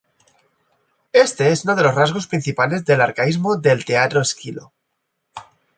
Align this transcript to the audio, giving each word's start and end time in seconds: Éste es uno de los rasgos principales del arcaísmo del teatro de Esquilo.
Éste 1.13 1.51
es 1.51 1.63
uno 1.63 1.75
de 1.75 1.83
los 1.83 1.93
rasgos 1.93 2.25
principales 2.25 2.83
del 2.85 3.01
arcaísmo 3.01 3.57
del 3.57 3.85
teatro 3.85 4.17
de 4.21 4.23
Esquilo. 4.23 4.73